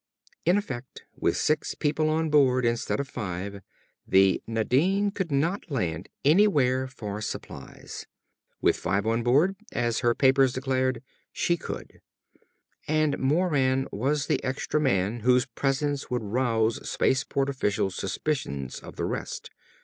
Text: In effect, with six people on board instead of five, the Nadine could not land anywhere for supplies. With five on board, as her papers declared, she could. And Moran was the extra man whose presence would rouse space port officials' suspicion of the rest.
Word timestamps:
In 0.45 0.57
effect, 0.57 1.03
with 1.15 1.37
six 1.37 1.75
people 1.75 2.09
on 2.09 2.31
board 2.31 2.65
instead 2.65 2.99
of 2.99 3.07
five, 3.07 3.61
the 4.07 4.41
Nadine 4.47 5.11
could 5.11 5.31
not 5.31 5.69
land 5.69 6.09
anywhere 6.25 6.87
for 6.87 7.21
supplies. 7.21 8.07
With 8.61 8.75
five 8.77 9.05
on 9.05 9.21
board, 9.21 9.55
as 9.71 9.99
her 9.99 10.15
papers 10.15 10.53
declared, 10.53 11.03
she 11.31 11.55
could. 11.55 12.01
And 12.87 13.19
Moran 13.19 13.87
was 13.91 14.25
the 14.25 14.43
extra 14.43 14.79
man 14.79 15.19
whose 15.19 15.45
presence 15.45 16.09
would 16.09 16.23
rouse 16.23 16.89
space 16.89 17.23
port 17.23 17.47
officials' 17.47 17.93
suspicion 17.93 18.71
of 18.81 18.95
the 18.95 19.05
rest. 19.05 19.51